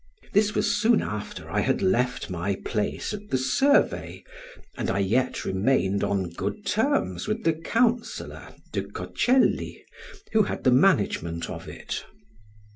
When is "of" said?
11.51-11.67